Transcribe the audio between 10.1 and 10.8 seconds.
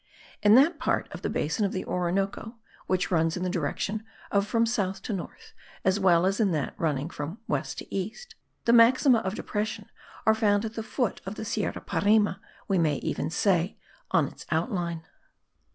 are found at